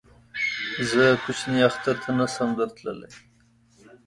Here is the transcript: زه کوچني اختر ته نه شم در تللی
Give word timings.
زه 0.89 1.03
کوچني 1.23 1.59
اختر 1.69 1.95
ته 2.03 2.09
نه 2.17 2.25
شم 2.33 2.49
در 2.57 2.69
تللی 2.77 3.09